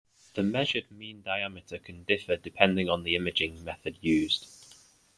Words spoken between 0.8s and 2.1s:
mean diameter can